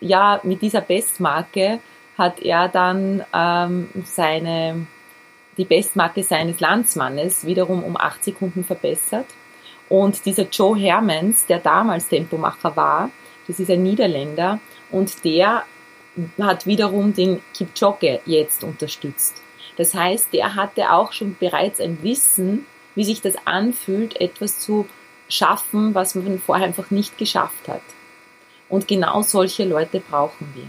ja, 0.00 0.40
mit 0.42 0.62
dieser 0.62 0.80
Bestmarke 0.80 1.80
hat 2.18 2.40
er 2.40 2.68
dann 2.68 3.24
ähm, 3.32 3.88
seine, 4.04 4.86
die 5.56 5.64
Bestmarke 5.64 6.22
seines 6.22 6.60
Landsmannes 6.60 7.46
wiederum 7.46 7.82
um 7.82 7.96
8 7.96 8.24
Sekunden 8.24 8.64
verbessert. 8.64 9.26
Und 9.88 10.24
dieser 10.24 10.48
Joe 10.50 10.78
Hermans, 10.78 11.46
der 11.46 11.58
damals 11.58 12.08
Tempomacher 12.08 12.74
war, 12.76 13.10
das 13.46 13.60
ist 13.60 13.70
ein 13.70 13.82
Niederländer, 13.82 14.58
und 14.90 15.24
der 15.24 15.64
hat 16.40 16.66
wiederum 16.66 17.12
den 17.14 17.40
Kipchoge 17.52 18.20
jetzt 18.24 18.64
unterstützt. 18.64 19.42
Das 19.76 19.94
heißt, 19.94 20.32
der 20.32 20.54
hatte 20.54 20.92
auch 20.92 21.12
schon 21.12 21.36
bereits 21.38 21.80
ein 21.80 22.02
Wissen, 22.02 22.66
wie 22.94 23.04
sich 23.04 23.20
das 23.20 23.34
anfühlt, 23.44 24.20
etwas 24.20 24.60
zu 24.60 24.86
schaffen, 25.28 25.94
was 25.94 26.14
man 26.14 26.38
vorher 26.38 26.66
einfach 26.66 26.90
nicht 26.90 27.18
geschafft 27.18 27.68
hat. 27.68 27.82
Und 28.68 28.86
genau 28.86 29.22
solche 29.22 29.64
Leute 29.64 30.00
brauchen 30.00 30.52
wir. 30.54 30.68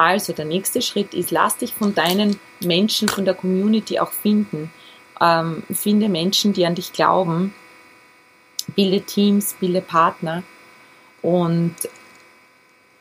Also 0.00 0.32
der 0.32 0.46
nächste 0.46 0.80
Schritt 0.80 1.12
ist, 1.12 1.30
lass 1.30 1.58
dich 1.58 1.74
von 1.74 1.94
deinen 1.94 2.40
Menschen, 2.60 3.06
von 3.06 3.26
der 3.26 3.34
Community 3.34 3.98
auch 3.98 4.12
finden. 4.12 4.72
Ähm, 5.20 5.62
finde 5.70 6.08
Menschen, 6.08 6.54
die 6.54 6.64
an 6.64 6.74
dich 6.74 6.94
glauben. 6.94 7.54
Bilde 8.74 9.02
Teams, 9.02 9.56
bilde 9.60 9.82
Partner. 9.82 10.42
Und 11.20 11.76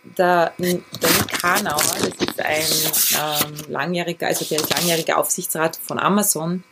der, 0.04 0.52
der 0.58 0.74
Nick 0.74 1.42
Hanauer, 1.42 1.78
das 1.78 2.28
ist 2.28 2.42
ein 2.42 3.48
ähm, 3.48 3.72
langjähriger, 3.72 4.28
also 4.28 4.44
der 4.44 4.60
ist 4.60 4.70
langjähriger 4.70 5.20
Aufsichtsrat 5.20 5.78
von 5.78 6.00
Amazon, 6.00 6.66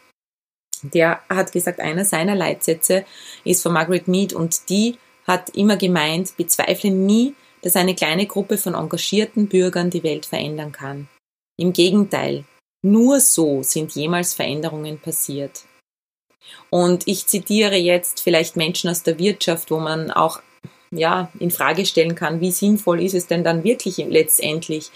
der 0.82 1.22
hat 1.30 1.54
gesagt, 1.54 1.80
einer 1.80 2.04
seiner 2.04 2.36
Leitsätze 2.36 3.06
ist 3.46 3.64
von 3.64 3.72
Margaret 3.72 4.10
Mead 4.10 4.34
und 4.34 4.68
die 4.68 4.98
hat 5.26 5.52
immer 5.52 5.78
gemeint, 5.78 6.36
bezweifle 6.36 6.92
nie, 6.92 7.34
dass 7.62 7.76
eine 7.76 7.96
kleine 7.96 8.26
Gruppe 8.26 8.58
von 8.58 8.76
engagierten 8.76 9.48
Bürgern 9.48 9.90
die 9.90 10.04
Welt 10.04 10.26
verändern 10.26 10.72
kann. 10.72 11.08
Im 11.60 11.74
Gegenteil, 11.74 12.46
nur 12.84 13.20
so 13.20 13.64
sind 13.64 13.94
jemals 13.94 14.34
Veränderungen 14.34 15.00
passiert. 15.00 15.64
Und 16.70 17.08
ich 17.08 17.28
zitiere 17.28 17.76
jetzt 17.76 18.22
vielleicht 18.22 18.56
Menschen 18.56 18.90
aus 18.90 19.04
der 19.04 19.20
Wirtschaft, 19.20 19.72
wo 19.72 19.80
man 19.80 20.12
auch 20.12 20.42
ja, 20.92 21.32
in 21.40 21.52
Frage 21.52 21.86
stellen 21.86 22.16
kann, 22.16 22.40
wie 22.40 22.52
sinnvoll 22.52 23.02
ist 23.02 23.14
es 23.14 23.28
denn 23.28 23.44
dann 23.44 23.64
wirklich 23.64 23.98
letztendlich? 23.98 24.92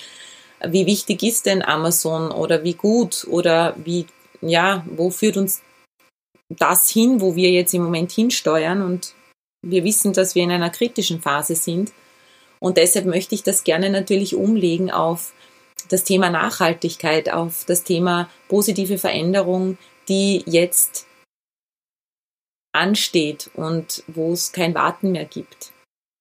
Wie 0.66 0.86
wichtig 0.86 1.24
ist 1.24 1.46
denn 1.46 1.64
Amazon 1.64 2.32
oder 2.32 2.64
wie 2.64 2.76
gut 2.76 3.26
oder 3.30 3.76
wie, 3.84 4.06
ja, 4.42 4.86
wo 4.90 5.10
führt 5.10 5.38
uns 5.38 5.62
das 6.50 6.90
hin, 6.90 7.22
wo 7.22 7.36
wir 7.36 7.50
jetzt 7.50 7.74
im 7.74 7.84
Moment 7.84 8.12
hinsteuern 8.12 8.82
und 8.82 9.16
wir 9.64 9.84
wissen, 9.84 10.14
dass 10.14 10.36
wir 10.36 10.44
in 10.44 10.52
einer 10.52 10.70
kritischen 10.70 11.22
Phase 11.22 11.56
sind. 11.56 11.92
Und 12.62 12.78
deshalb 12.78 13.06
möchte 13.06 13.34
ich 13.36 13.44
das 13.44 13.64
gerne 13.64 13.90
natürlich 13.90 14.36
umlegen 14.36 14.92
auf 14.92 15.34
das 15.90 16.04
Thema 16.04 16.30
Nachhaltigkeit, 16.30 17.32
auf 17.32 17.66
das 17.66 17.84
Thema 17.84 18.30
positive 18.48 18.98
Veränderung, 18.98 19.78
die 20.08 20.44
jetzt 20.46 21.08
ansteht 22.72 23.50
und 23.56 24.04
wo 24.08 24.32
es 24.32 24.52
kein 24.52 24.76
Warten 24.76 25.12
mehr 25.12 25.26
gibt. 25.26 25.74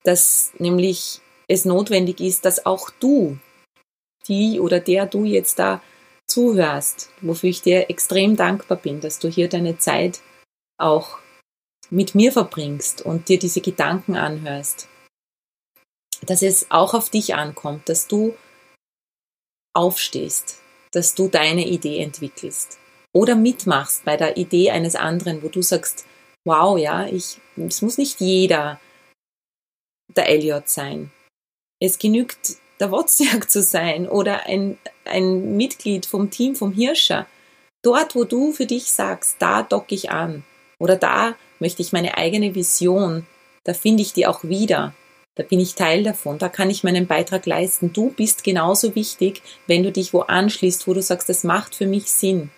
Dass 0.02 0.52
nämlich 0.59 1.20
es 1.47 1.64
notwendig 1.64 2.20
ist, 2.20 2.44
dass 2.44 2.64
auch 2.64 2.90
du, 3.00 3.38
die 4.26 4.61
oder 4.61 4.80
der 4.80 5.06
du 5.06 5.25
jetzt 5.25 5.59
da 5.59 5.82
zuhörst, 6.26 7.11
wofür 7.20 7.50
ich 7.50 7.61
dir 7.61 7.90
extrem 7.90 8.37
dankbar 8.37 8.78
bin, 8.78 9.00
dass 9.00 9.18
du 9.18 9.28
hier 9.28 9.49
deine 9.49 9.78
Zeit 9.78 10.20
auch 10.78 11.18
mit 11.90 12.14
mir 12.14 12.32
verbringst 12.32 13.02
und 13.02 13.28
dir 13.28 13.38
diese 13.38 13.61
Gedanken 13.61 14.16
anhörst, 14.16 14.88
dass 16.27 16.43
es 16.43 16.71
auch 16.71 16.95
auf 16.95 17.11
dich 17.11 17.35
ankommt, 17.35 17.89
dass 17.89 18.07
du 18.07 18.35
aufstehst, 19.75 20.61
dass 20.93 21.15
du 21.15 21.29
deine 21.29 21.67
Idee 21.67 22.03
entwickelst 22.03 22.79
oder 23.12 23.35
mitmachst 23.35 24.05
bei 24.05 24.16
der 24.16 24.37
Idee 24.37 24.71
eines 24.71 24.97
anderen, 24.97 25.42
wo 25.42 25.49
du 25.49 25.62
sagst, 25.62 26.05
wow, 26.44 26.79
ja, 26.79 27.07
ich, 27.07 27.38
es 27.57 27.83
muss 27.83 27.99
nicht 27.99 28.21
jeder 28.21 28.81
der 30.16 30.29
Elliot 30.29 30.68
sein. 30.68 31.11
Es 31.81 31.99
genügt, 31.99 32.57
der 32.81 32.90
Wozniak 32.90 33.51
zu 33.51 33.62
sein 33.62 34.09
oder 34.09 34.47
ein, 34.47 34.79
ein 35.05 35.57
Mitglied 35.57 36.07
vom 36.07 36.31
Team 36.31 36.57
vom 36.57 36.73
Hirscher. 36.73 37.27
Dort, 37.83 38.14
wo 38.14 38.25
du 38.25 38.53
für 38.53 38.66
dich 38.66 38.90
sagst, 38.90 39.37
da 39.38 39.62
docke 39.62 39.94
ich 39.94 40.11
an 40.11 40.44
oder 40.79 40.97
da 40.97 41.37
möchte 41.59 41.83
ich 41.83 41.92
meine 41.92 42.16
eigene 42.16 42.55
Vision, 42.55 43.27
da 43.64 43.75
finde 43.75 44.03
ich 44.03 44.12
die 44.12 44.27
auch 44.27 44.44
wieder. 44.44 44.94
Da 45.40 45.46
bin 45.46 45.59
ich 45.59 45.74
Teil 45.74 46.03
davon, 46.03 46.37
da 46.37 46.50
kann 46.50 46.68
ich 46.68 46.85
meinen 46.85 47.07
Beitrag 47.07 47.46
leisten. 47.46 47.94
Du 47.94 48.11
bist 48.11 48.44
genauso 48.44 48.94
wichtig, 48.94 49.40
wenn 49.66 49.83
du 49.83 49.90
dich 49.90 50.12
wo 50.12 50.20
anschließt, 50.20 50.87
wo 50.87 50.92
du 50.92 51.00
sagst, 51.00 51.31
das 51.31 51.44
macht 51.44 51.74
für 51.74 51.87
mich 51.87 52.12
Sinn. 52.12 52.50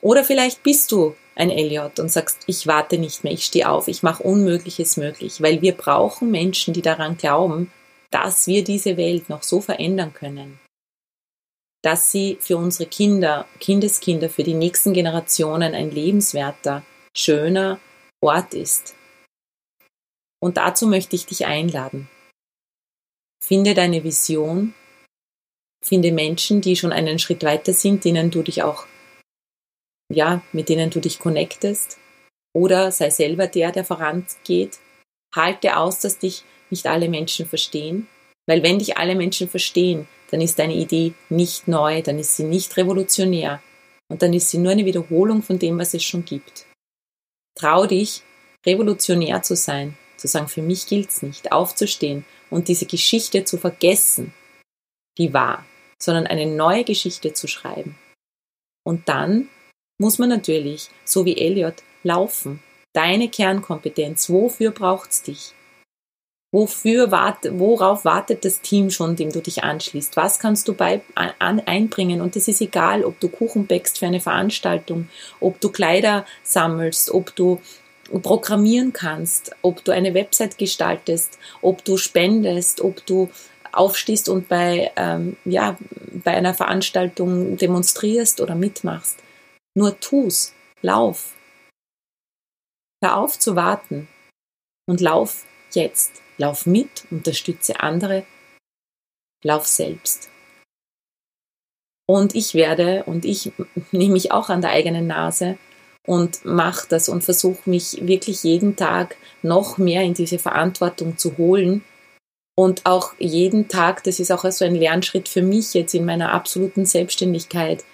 Oder 0.00 0.24
vielleicht 0.24 0.64
bist 0.64 0.90
du 0.90 1.14
ein 1.36 1.50
Elliot 1.50 2.00
und 2.00 2.10
sagst, 2.10 2.38
ich 2.48 2.66
warte 2.66 2.98
nicht 2.98 3.22
mehr, 3.22 3.32
ich 3.32 3.44
stehe 3.44 3.68
auf, 3.68 3.86
ich 3.86 4.02
mache 4.02 4.24
Unmögliches 4.24 4.96
möglich, 4.96 5.40
weil 5.40 5.62
wir 5.62 5.76
brauchen 5.76 6.32
Menschen, 6.32 6.74
die 6.74 6.82
daran 6.82 7.16
glauben, 7.16 7.70
dass 8.10 8.48
wir 8.48 8.64
diese 8.64 8.96
Welt 8.96 9.28
noch 9.28 9.44
so 9.44 9.60
verändern 9.60 10.12
können, 10.12 10.58
dass 11.82 12.10
sie 12.10 12.36
für 12.40 12.56
unsere 12.56 12.90
Kinder, 12.90 13.46
Kindeskinder, 13.60 14.28
für 14.28 14.42
die 14.42 14.54
nächsten 14.54 14.92
Generationen 14.92 15.76
ein 15.76 15.92
lebenswerter, 15.92 16.82
schöner 17.14 17.78
Ort 18.20 18.54
ist. 18.54 18.97
Und 20.40 20.56
dazu 20.56 20.86
möchte 20.86 21.16
ich 21.16 21.26
dich 21.26 21.46
einladen. 21.46 22.08
Finde 23.42 23.74
deine 23.74 24.04
Vision, 24.04 24.74
finde 25.82 26.12
Menschen, 26.12 26.60
die 26.60 26.76
schon 26.76 26.92
einen 26.92 27.18
Schritt 27.18 27.42
weiter 27.44 27.72
sind, 27.72 28.04
denen 28.04 28.30
du 28.30 28.42
dich 28.42 28.62
auch 28.62 28.86
ja, 30.10 30.42
mit 30.52 30.68
denen 30.68 30.90
du 30.90 31.00
dich 31.00 31.18
connectest. 31.18 31.98
Oder 32.54 32.90
sei 32.90 33.10
selber 33.10 33.46
der, 33.46 33.72
der 33.72 33.84
vorangeht. 33.84 34.78
Halte 35.34 35.76
aus, 35.76 36.00
dass 36.00 36.18
dich 36.18 36.44
nicht 36.70 36.86
alle 36.86 37.08
Menschen 37.08 37.46
verstehen. 37.46 38.08
Weil 38.46 38.62
wenn 38.62 38.78
dich 38.78 38.96
alle 38.96 39.14
Menschen 39.14 39.48
verstehen, 39.48 40.08
dann 40.30 40.40
ist 40.40 40.58
deine 40.58 40.74
Idee 40.74 41.12
nicht 41.28 41.68
neu, 41.68 42.02
dann 42.02 42.18
ist 42.18 42.36
sie 42.36 42.44
nicht 42.44 42.76
revolutionär 42.76 43.62
und 44.10 44.22
dann 44.22 44.32
ist 44.32 44.50
sie 44.50 44.58
nur 44.58 44.72
eine 44.72 44.84
Wiederholung 44.84 45.42
von 45.42 45.58
dem, 45.58 45.78
was 45.78 45.94
es 45.94 46.02
schon 46.02 46.24
gibt. 46.24 46.66
Trau 47.54 47.86
dich, 47.86 48.22
revolutionär 48.66 49.42
zu 49.42 49.56
sein, 49.56 49.96
zu 50.18 50.28
sagen, 50.28 50.48
für 50.48 50.62
mich 50.62 50.86
gilt's 50.86 51.22
nicht, 51.22 51.52
aufzustehen 51.52 52.24
und 52.50 52.68
diese 52.68 52.86
Geschichte 52.86 53.44
zu 53.44 53.56
vergessen, 53.56 54.34
die 55.16 55.32
war, 55.32 55.64
sondern 56.00 56.26
eine 56.26 56.46
neue 56.46 56.84
Geschichte 56.84 57.32
zu 57.32 57.48
schreiben. 57.48 57.96
Und 58.84 59.08
dann 59.08 59.48
muss 59.98 60.18
man 60.18 60.28
natürlich, 60.28 60.90
so 61.04 61.24
wie 61.24 61.36
Elliot, 61.36 61.82
laufen. 62.02 62.62
Deine 62.94 63.28
Kernkompetenz, 63.28 64.30
wofür 64.30 64.70
braucht's 64.70 65.22
dich? 65.22 65.52
Wofür 66.50 67.10
wart, 67.10 67.46
worauf 67.58 68.06
wartet 68.06 68.44
das 68.46 68.62
Team 68.62 68.90
schon, 68.90 69.16
dem 69.16 69.30
du 69.30 69.42
dich 69.42 69.64
anschließt? 69.64 70.16
Was 70.16 70.38
kannst 70.38 70.66
du 70.66 70.72
bei, 70.72 71.02
an, 71.14 71.60
einbringen? 71.60 72.22
Und 72.22 72.36
es 72.36 72.48
ist 72.48 72.62
egal, 72.62 73.04
ob 73.04 73.20
du 73.20 73.28
Kuchen 73.28 73.66
bäckst 73.66 73.98
für 73.98 74.06
eine 74.06 74.20
Veranstaltung, 74.20 75.10
ob 75.40 75.60
du 75.60 75.68
Kleider 75.68 76.24
sammelst, 76.42 77.10
ob 77.10 77.36
du 77.36 77.60
programmieren 78.22 78.92
kannst, 78.92 79.54
ob 79.62 79.84
du 79.84 79.92
eine 79.92 80.14
Website 80.14 80.58
gestaltest, 80.58 81.38
ob 81.62 81.84
du 81.84 81.96
spendest, 81.96 82.80
ob 82.80 83.04
du 83.06 83.30
aufstehst 83.72 84.28
und 84.28 84.48
bei, 84.48 84.90
ähm, 84.96 85.36
ja, 85.44 85.76
bei 86.24 86.32
einer 86.32 86.54
Veranstaltung 86.54 87.56
demonstrierst 87.56 88.40
oder 88.40 88.54
mitmachst. 88.54 89.22
Nur 89.74 89.98
tu's, 90.00 90.54
lauf. 90.82 91.34
Hör 93.02 93.18
auf 93.18 93.38
zu 93.38 93.54
warten 93.54 94.08
und 94.86 95.00
lauf 95.00 95.44
jetzt. 95.72 96.22
Lauf 96.38 96.66
mit, 96.66 97.04
unterstütze 97.10 97.80
andere, 97.80 98.24
lauf 99.42 99.66
selbst. 99.66 100.30
Und 102.06 102.34
ich 102.34 102.54
werde, 102.54 103.04
und 103.04 103.24
ich 103.24 103.52
nehme 103.92 104.14
mich 104.14 104.32
auch 104.32 104.48
an 104.48 104.62
der 104.62 104.70
eigenen 104.70 105.06
Nase 105.06 105.58
und 106.06 106.44
mache 106.44 106.86
das 106.88 107.08
und 107.08 107.22
versuche 107.22 107.68
mich 107.68 108.06
wirklich 108.06 108.42
jeden 108.42 108.76
Tag 108.76 109.16
noch 109.42 109.78
mehr 109.78 110.02
in 110.02 110.14
diese 110.14 110.38
Verantwortung 110.38 111.18
zu 111.18 111.36
holen. 111.36 111.84
Und 112.56 112.86
auch 112.86 113.12
jeden 113.18 113.68
Tag, 113.68 114.02
das 114.04 114.18
ist 114.18 114.32
auch 114.32 114.50
so 114.50 114.64
ein 114.64 114.74
Lernschritt 114.74 115.28
für 115.28 115.42
mich 115.42 115.74
jetzt 115.74 115.94
in 115.94 116.04
meiner 116.04 116.32
absoluten 116.32 116.86
Selbstständigkeit, 116.86 117.84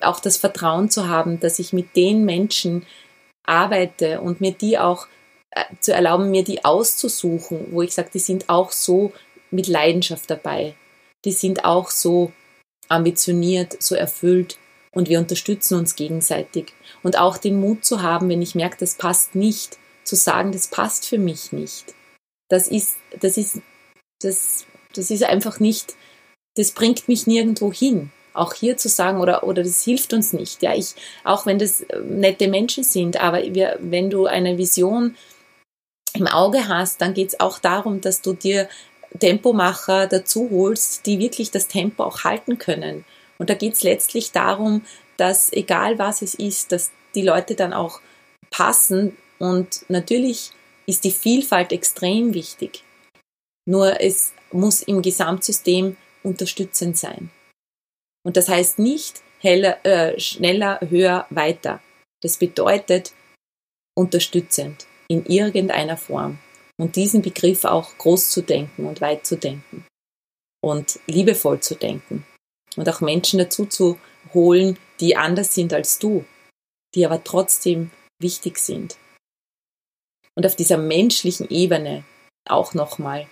auch 0.00 0.18
das 0.18 0.38
Vertrauen 0.38 0.90
zu 0.90 1.08
haben, 1.08 1.38
dass 1.38 1.58
ich 1.58 1.72
mit 1.72 1.94
den 1.94 2.24
Menschen 2.24 2.84
arbeite 3.44 4.20
und 4.20 4.40
mir 4.40 4.52
die 4.52 4.78
auch 4.78 5.06
äh, 5.50 5.64
zu 5.80 5.92
erlauben, 5.92 6.30
mir 6.30 6.42
die 6.42 6.64
auszusuchen, 6.64 7.68
wo 7.70 7.82
ich 7.82 7.94
sage, 7.94 8.10
die 8.14 8.18
sind 8.18 8.48
auch 8.48 8.72
so 8.72 9.12
mit 9.50 9.68
Leidenschaft 9.68 10.30
dabei. 10.30 10.74
Die 11.24 11.32
sind 11.32 11.64
auch 11.64 11.90
so 11.90 12.32
ambitioniert, 12.88 13.80
so 13.80 13.94
erfüllt 13.94 14.58
und 14.92 15.08
wir 15.08 15.18
unterstützen 15.18 15.78
uns 15.78 15.96
gegenseitig. 15.96 16.72
Und 17.02 17.18
auch 17.18 17.38
den 17.38 17.58
Mut 17.58 17.84
zu 17.84 18.02
haben, 18.02 18.28
wenn 18.28 18.42
ich 18.42 18.54
merke, 18.54 18.76
das 18.78 18.94
passt 18.94 19.34
nicht, 19.34 19.78
zu 20.04 20.16
sagen, 20.16 20.52
das 20.52 20.68
passt 20.68 21.06
für 21.06 21.18
mich 21.18 21.52
nicht. 21.52 21.94
Das 22.48 22.68
ist, 22.68 22.96
das 23.20 23.36
ist, 23.36 23.60
das, 24.20 24.66
das 24.94 25.10
ist 25.10 25.24
einfach 25.24 25.60
nicht, 25.60 25.96
das 26.56 26.72
bringt 26.72 27.08
mich 27.08 27.26
nirgendwo 27.26 27.72
hin. 27.72 28.10
Auch 28.34 28.54
hier 28.54 28.76
zu 28.76 28.88
sagen, 28.88 29.20
oder, 29.20 29.44
oder 29.44 29.62
das 29.62 29.82
hilft 29.82 30.12
uns 30.12 30.32
nicht. 30.32 30.62
Ja, 30.62 30.74
ich, 30.74 30.94
auch 31.24 31.46
wenn 31.46 31.58
das 31.58 31.82
äh, 31.82 32.00
nette 32.00 32.48
Menschen 32.48 32.84
sind, 32.84 33.20
aber 33.20 33.42
wir, 33.42 33.78
wenn 33.80 34.10
du 34.10 34.26
eine 34.26 34.58
Vision 34.58 35.16
im 36.14 36.26
Auge 36.26 36.68
hast, 36.68 37.00
dann 37.00 37.14
geht 37.14 37.28
es 37.28 37.40
auch 37.40 37.58
darum, 37.58 38.00
dass 38.00 38.22
du 38.22 38.32
dir 38.34 38.68
Tempomacher 39.18 40.06
dazu 40.06 40.48
holst, 40.50 41.06
die 41.06 41.18
wirklich 41.18 41.50
das 41.50 41.68
Tempo 41.68 42.04
auch 42.04 42.24
halten 42.24 42.58
können. 42.58 43.04
Und 43.42 43.50
da 43.50 43.54
geht 43.54 43.72
es 43.72 43.82
letztlich 43.82 44.30
darum, 44.30 44.86
dass 45.16 45.52
egal 45.52 45.98
was 45.98 46.22
es 46.22 46.34
ist, 46.34 46.70
dass 46.70 46.92
die 47.16 47.22
Leute 47.22 47.56
dann 47.56 47.72
auch 47.72 48.00
passen. 48.50 49.16
Und 49.40 49.84
natürlich 49.88 50.52
ist 50.86 51.02
die 51.02 51.10
Vielfalt 51.10 51.72
extrem 51.72 52.34
wichtig. 52.34 52.84
Nur 53.66 54.00
es 54.00 54.32
muss 54.52 54.82
im 54.82 55.02
Gesamtsystem 55.02 55.96
unterstützend 56.22 56.96
sein. 56.96 57.32
Und 58.22 58.36
das 58.36 58.48
heißt 58.48 58.78
nicht 58.78 59.22
heller, 59.40 59.84
äh, 59.84 60.20
schneller, 60.20 60.78
höher, 60.88 61.26
weiter. 61.30 61.82
Das 62.20 62.36
bedeutet 62.36 63.12
unterstützend 63.96 64.86
in 65.08 65.26
irgendeiner 65.26 65.96
Form. 65.96 66.38
Und 66.78 66.94
diesen 66.94 67.22
Begriff 67.22 67.64
auch 67.64 67.98
groß 67.98 68.30
zu 68.30 68.42
denken 68.42 68.86
und 68.86 69.00
weit 69.00 69.26
zu 69.26 69.34
denken. 69.34 69.84
Und 70.62 71.00
liebevoll 71.08 71.58
zu 71.58 71.74
denken. 71.74 72.24
Und 72.76 72.88
auch 72.88 73.00
Menschen 73.00 73.38
dazu 73.38 73.66
zu 73.66 73.98
holen, 74.32 74.78
die 75.00 75.16
anders 75.16 75.54
sind 75.54 75.72
als 75.72 75.98
du, 75.98 76.24
die 76.94 77.04
aber 77.04 77.22
trotzdem 77.22 77.90
wichtig 78.18 78.58
sind. 78.58 78.96
Und 80.34 80.46
auf 80.46 80.56
dieser 80.56 80.78
menschlichen 80.78 81.50
Ebene 81.50 82.04
auch 82.48 82.74
nochmal 82.74 83.26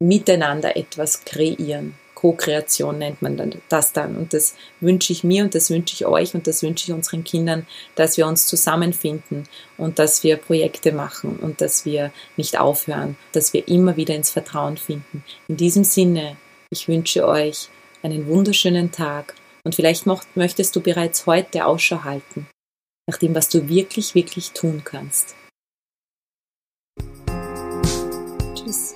miteinander 0.00 0.76
etwas 0.76 1.24
kreieren. 1.24 1.94
Co-Kreation 2.14 2.98
nennt 2.98 3.20
man 3.20 3.60
das 3.68 3.92
dann. 3.92 4.16
Und 4.16 4.32
das 4.32 4.54
wünsche 4.80 5.12
ich 5.12 5.24
mir 5.24 5.42
und 5.42 5.56
das 5.56 5.70
wünsche 5.70 5.94
ich 5.94 6.06
euch 6.06 6.34
und 6.34 6.46
das 6.46 6.62
wünsche 6.62 6.84
ich 6.88 6.94
unseren 6.94 7.24
Kindern, 7.24 7.66
dass 7.96 8.16
wir 8.16 8.28
uns 8.28 8.46
zusammenfinden 8.46 9.48
und 9.76 9.98
dass 9.98 10.22
wir 10.22 10.36
Projekte 10.36 10.92
machen 10.92 11.38
und 11.40 11.60
dass 11.60 11.84
wir 11.84 12.12
nicht 12.36 12.60
aufhören, 12.60 13.16
dass 13.32 13.52
wir 13.52 13.66
immer 13.66 13.96
wieder 13.96 14.14
ins 14.14 14.30
Vertrauen 14.30 14.76
finden. 14.76 15.24
In 15.48 15.56
diesem 15.56 15.82
Sinne, 15.82 16.36
ich 16.72 16.88
wünsche 16.88 17.28
euch 17.28 17.68
einen 18.02 18.26
wunderschönen 18.26 18.90
Tag 18.90 19.34
und 19.62 19.74
vielleicht 19.74 20.06
möchtest 20.34 20.74
du 20.74 20.80
bereits 20.80 21.26
heute 21.26 21.66
Ausschau 21.66 22.02
halten 22.02 22.48
nach 23.06 23.18
dem, 23.18 23.34
was 23.34 23.48
du 23.48 23.68
wirklich, 23.68 24.14
wirklich 24.14 24.52
tun 24.52 24.82
kannst. 24.84 25.36
Tschüss. 28.54 28.94